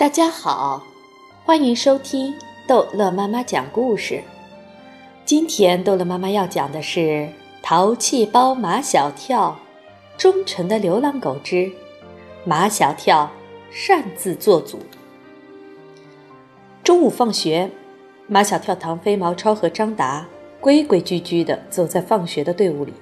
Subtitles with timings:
[0.00, 0.82] 大家好，
[1.44, 2.34] 欢迎收听
[2.66, 4.22] 逗乐妈妈讲故事。
[5.26, 7.00] 今天逗乐妈妈要讲的是
[7.62, 9.60] 《淘气包马小跳》，
[10.18, 11.70] 忠诚的流浪狗之
[12.46, 13.30] 马小跳
[13.70, 14.78] 擅自做主。
[16.82, 17.70] 中午放学，
[18.26, 20.26] 马小跳、唐飞、毛超和张达
[20.62, 22.94] 规规矩矩地走在放学的队伍里。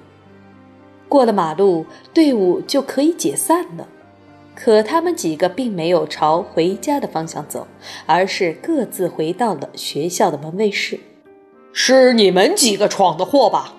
[1.07, 3.87] 过了马路，队伍就可以解散了。
[4.61, 7.65] 可他们几个并没有朝回家的方向走，
[8.05, 10.99] 而是各自回到了学校的门卫室。
[11.71, 13.75] 是你们几个闯的祸吧？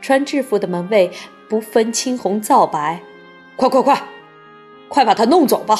[0.00, 1.10] 穿制服的门卫
[1.46, 3.02] 不分青红皂白，
[3.56, 4.02] 快快快，
[4.88, 5.76] 快把他弄走吧！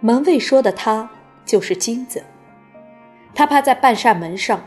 [0.00, 1.08] 门卫说的他
[1.44, 2.24] 就是金子，
[3.36, 4.64] 他趴在半扇门上，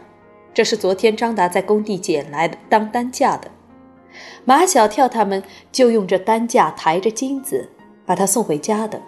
[0.54, 3.52] 这是昨天张达在工地捡来的当担架的。
[4.46, 7.70] 马小跳他们就用这担架抬着金子，
[8.06, 9.02] 把他送回家的。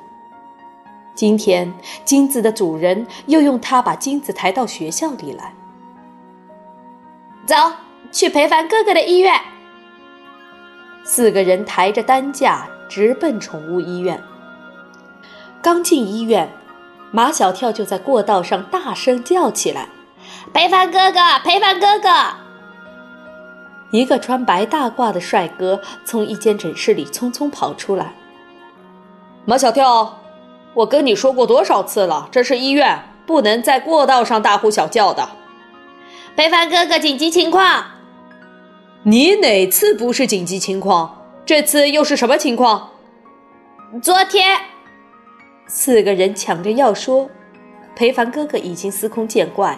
[1.15, 1.73] 今天
[2.05, 5.53] 金子的主人又用它把金子抬到学校里来。
[7.45, 7.55] 走
[8.11, 9.33] 去裴凡哥哥的医院。
[11.03, 14.21] 四个人抬着担架直奔宠物医院。
[15.61, 16.49] 刚进医院，
[17.11, 19.87] 马小跳就在过道上大声叫起来
[20.53, 22.09] ：“裴凡哥哥，裴凡哥哥！”
[23.91, 28.13] 一个穿白大褂的帅哥从一间诊室里匆匆跑出来。
[29.45, 30.19] 马小跳，
[30.73, 35.29] 我跟你说过多少次了，这是医院，不能在过道上大呼小叫的。
[36.35, 37.85] 裴凡哥哥，紧急情况！
[39.03, 41.25] 你哪次不是紧急情况？
[41.45, 42.89] 这次又是什么情况？
[44.01, 44.59] 昨天，
[45.65, 47.29] 四个人抢着要说。
[47.97, 49.75] 裴凡哥哥已经司空见惯，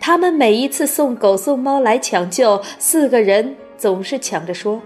[0.00, 4.82] 他们每一次送狗送猫来抢救，四个人总是抢着说。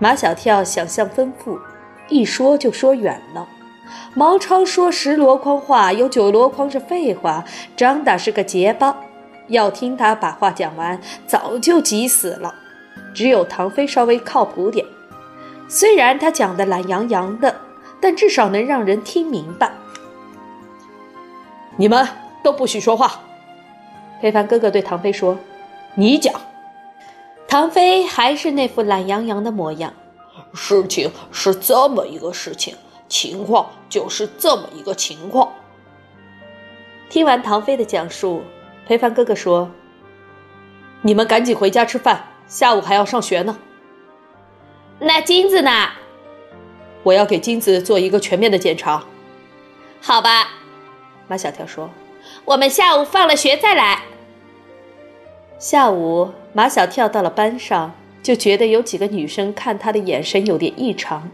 [0.00, 1.56] 马小跳想象丰富，
[2.08, 3.46] 一说就说远了。
[4.14, 7.44] 毛超说十箩筐话有九箩筐是废话，
[7.76, 8.96] 张达是个结巴，
[9.46, 12.52] 要听他把话讲完早就急死了。
[13.14, 14.84] 只有唐飞稍微靠谱点，
[15.68, 17.54] 虽然他讲的懒洋洋的，
[18.00, 19.70] 但至少能让人听明白。
[21.78, 22.06] 你们
[22.42, 23.20] 都不许说话。
[24.20, 25.38] 裴凡哥哥对唐飞说
[25.94, 26.34] ：“你讲。”
[27.46, 29.94] 唐飞还是那副懒洋洋的模样。
[30.52, 32.74] 事情是这么一个事情，
[33.08, 35.52] 情况就是这么一个情况。
[37.08, 38.42] 听完唐飞的讲述，
[38.86, 39.70] 裴凡哥哥说
[41.02, 43.56] ：“你们赶紧回家吃饭，下午还要上学呢。”
[44.98, 45.70] 那金子呢？
[47.04, 49.04] 我要给金子做一个全面的检查。
[50.00, 50.48] 好吧。
[51.28, 51.90] 马小跳说
[52.44, 54.02] ：“我们下午放了学再来。”
[55.60, 61.28] 下午，马小跳到了班上，就觉得有几个女生看他的眼神有点异常，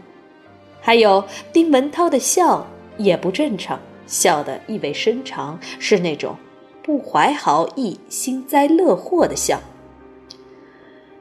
[0.81, 1.23] 还有
[1.53, 2.67] 丁文涛的笑
[2.97, 6.35] 也不正常，笑得意味深长，是那种
[6.83, 9.59] 不怀好意、幸灾乐祸的笑。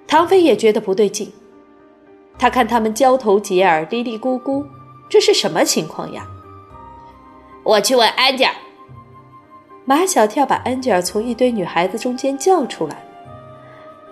[0.06, 1.32] 唐飞也觉得不对劲，
[2.38, 4.66] 他看他们交头接耳、嘀嘀咕咕，
[5.08, 6.26] 这是什么情况呀？
[7.62, 8.52] 我去问安吉尔。
[9.84, 13.04] 马小跳把安吉尔从一堆女孩子中间叫出来。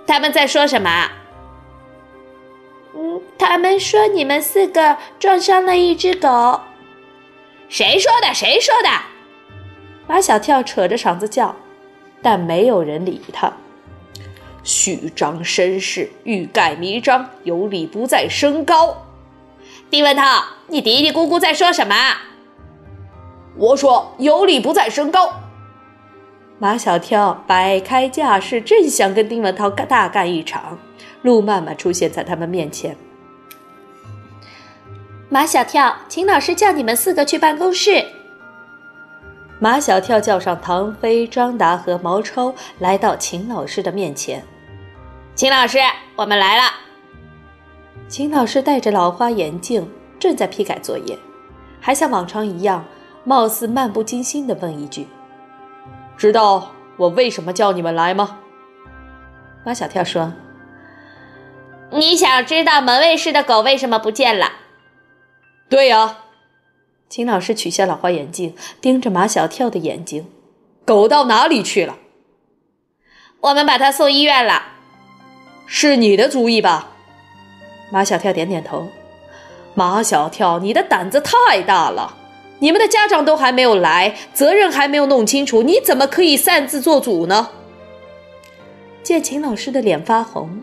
[0.07, 1.11] 他们在说什么？
[2.95, 6.61] 嗯，他们说你们四个撞伤了一只狗。
[7.69, 8.35] 谁说的？
[8.35, 8.89] 谁说的？
[10.07, 11.57] 马小跳扯着嗓子叫，
[12.21, 13.51] 但没有人理他。
[14.63, 19.07] 虚张声势，欲盖弥彰，有理不在声高。
[19.89, 21.95] 丁文涛，你嘀嘀咕咕在说什么？
[23.57, 25.33] 我说有理不在声高。
[26.63, 30.79] 马小跳摆开架势，正想跟丁文涛大干一场，
[31.23, 32.97] 陆曼曼出现在他们面前。
[35.29, 38.07] 马小跳，秦老师叫你们四个去办公室。
[39.59, 44.41] 马小跳叫上唐飞、张达和毛超，来到秦老师的面前。
[45.35, 45.79] 秦老师，
[46.15, 46.63] 我们来了。
[48.07, 51.19] 秦老师戴着老花眼镜，正在批改作业，
[51.81, 52.85] 还像往常一样。
[53.25, 55.09] 貌似漫不经心地问一句
[56.17, 58.39] ：“知道我为什么叫你们来吗？”
[59.65, 60.33] 马小跳说
[61.91, 64.53] ：“你想知道门卫室的狗为什么不见了
[65.71, 66.19] ？”“对呀。”
[67.09, 70.31] 秦老师取下老花眼镜，盯着马小跳的眼睛
[70.87, 71.99] ：“狗到哪里去了
[73.41, 74.63] ？”“我们把它送医院了。
[75.67, 76.89] ”“是你的主意吧？”
[77.93, 78.89] 马小跳点点头。
[79.75, 82.17] “马小跳，你的胆子太大了！”
[82.63, 87.51] 你们的家长都还没有来，责任还没有弄清楚，你怎么可以擅自做主呢？
[89.03, 90.63] 见秦老师的脸发红，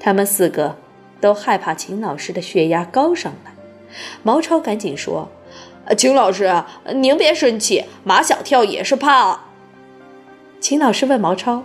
[0.00, 0.74] 他们四个
[1.20, 3.52] 都害怕秦老师的血压高上来。
[4.22, 5.30] 毛超赶紧说
[5.98, 6.64] ：“秦老师，
[6.94, 9.38] 您别生气，马小跳也是怕。
[10.60, 11.62] 秦老师问毛超：“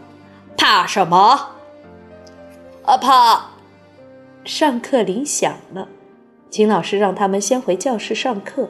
[0.58, 1.52] 怕什么？”
[2.84, 3.52] 啊，怕。
[4.44, 5.88] 上课铃响了，
[6.50, 8.70] 秦老师让他们先回教室上课。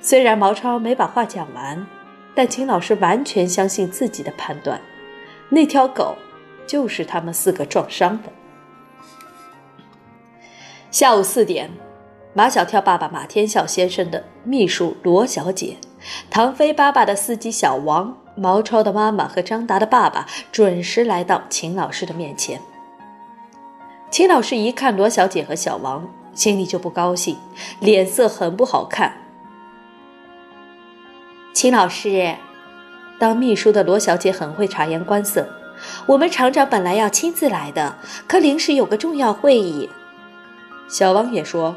[0.00, 1.86] 虽然毛超没把话讲完，
[2.34, 4.80] 但秦老师完全相信自己的判断，
[5.48, 6.16] 那条狗
[6.66, 8.30] 就是他们四个撞伤的。
[10.90, 11.70] 下午四点。
[12.36, 15.76] 马小跳爸爸马天笑先生的秘书罗小姐，
[16.28, 22.60] 唐飞爸爸的司机小王，毛超的妈妈和张达的爸爸准时来到秦老师的面前。
[24.10, 27.36] 秦老师一看罗小姐和小王，心里就不高兴，
[27.78, 29.12] 脸色很不好看。
[31.54, 32.34] 秦老师，
[33.16, 35.48] 当秘书的罗小姐很会察言观色。
[36.04, 37.96] 我们厂长本来要亲自来的，
[38.26, 39.88] 可临时有个重要会议。
[40.88, 41.76] 小王也说。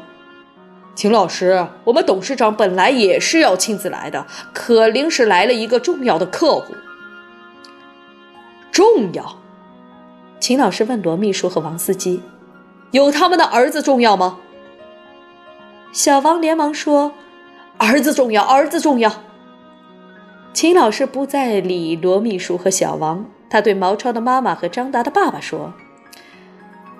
[0.96, 6.74] 秦老师，我们董事长本来也是要亲自来的，可临时来了一个重要的客户。
[8.72, 9.38] 重要？
[10.40, 12.20] 秦老师问罗秘书和王司机
[12.90, 14.38] ：“有他们的儿子重要吗？”
[15.94, 17.12] 小王连忙说
[17.78, 19.12] ：“儿子重要，儿子重要。”
[20.54, 25.72] 秦老师不再理罗秘书和小王，他对毛超的妈妈和张达的爸爸说：“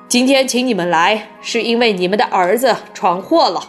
[0.07, 3.61] 今天请你们来，是因为你们的儿子闯祸了。”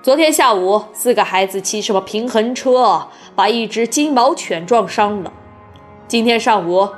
[0.00, 5.32] 昨天下午，四个孩子骑什么平衡车，把一只金毛犬撞伤了。
[6.06, 6.88] 今天上午，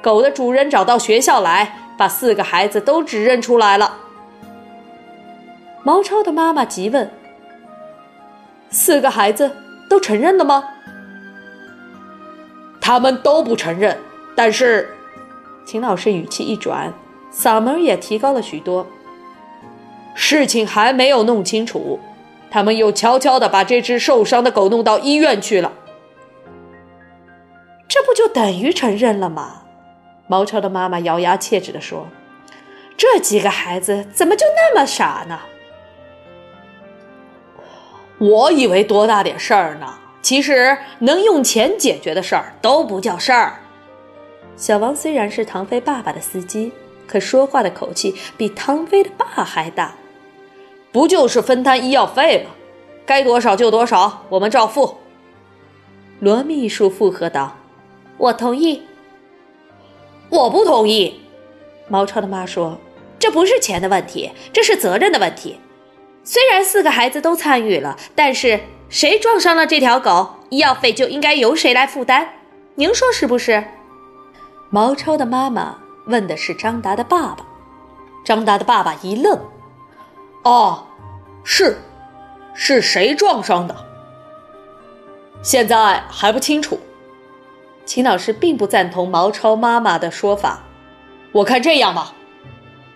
[0.00, 3.96] 狗的主人找到学校来，把四个孩子都指认出来了。
[5.82, 7.10] 毛超的妈妈急问
[8.70, 9.50] ：“四个孩子
[9.88, 10.62] 都承认了吗？”
[12.90, 13.96] 他们都不承认，
[14.34, 14.92] 但是，
[15.64, 16.92] 秦老师语气一转，
[17.32, 18.84] 嗓门也提高了许多。
[20.16, 22.00] 事情还没有弄清楚。
[22.50, 25.72] 他们又悄悄地把这只受伤的狗弄到医院去了，
[27.86, 29.62] 这不就等于承认了吗？
[30.26, 32.08] 毛超的妈妈咬牙切齿地说
[32.98, 35.38] ：“这几个孩子怎么就那么傻呢？”
[38.18, 43.60] 我以为多大点事儿呢，其实能用钱解决的事儿都不叫事儿。
[44.56, 46.72] 小王虽然是唐飞爸爸的司机，
[47.06, 49.94] 可说话的口气比唐飞的爸还大。
[50.92, 52.50] 不就是分摊医药费吗？
[53.06, 54.98] 该多少就多少，我们照付。
[56.18, 57.56] 罗秘书附和道
[58.18, 58.82] ：“我同意。”
[60.28, 61.20] 我不同意。
[61.88, 62.78] 毛超的妈说
[63.18, 65.58] ：“这不是钱的问题，这是责任的问题。
[66.22, 72.28] 虽然四个孩子都参与了，但是谁撞伤了这条狗，医药费就应该由谁来负担。
[72.74, 73.64] 您说是不是？”
[74.68, 77.46] 毛超的妈妈问的是张达的爸爸。
[78.24, 79.38] 张达的爸爸一愣。
[80.42, 80.86] 哦，
[81.44, 81.78] 是，
[82.52, 83.76] 是谁撞伤的？
[85.40, 86.78] 现在还不清楚。
[87.86, 90.64] 秦老师并不赞同毛超妈妈的说法。
[91.32, 92.12] 我看这样吧，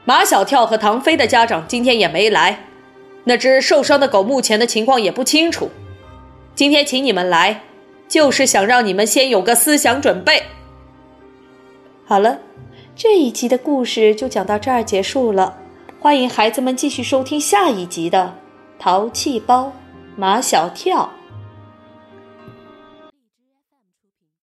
[0.05, 2.65] 马小跳和唐飞的家长今天也没来，
[3.25, 5.71] 那只受伤的狗目前的情况也不清楚。
[6.55, 7.63] 今天请你们来，
[8.07, 10.41] 就是想让你们先有个思想准备。
[12.07, 12.39] 好了，
[12.95, 15.59] 这一集的故事就讲到这儿结束了。
[15.99, 18.37] 欢迎孩子们继续收听下一集的
[18.81, 19.73] 《淘气包
[20.15, 21.11] 马小跳》。